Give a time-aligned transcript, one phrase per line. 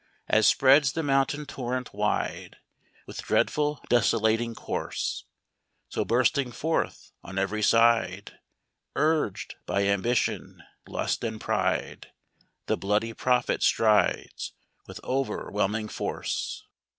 [0.27, 2.57] As spreads the mountain torrent wide,
[3.05, 5.25] With dreadful desolating course;
[5.89, 8.39] So bursting forth on every side,
[8.95, 12.07] Urged by ambition, lust, and pride,
[12.65, 14.53] The bloody prophet strides,
[14.87, 16.65] with overwhelming force.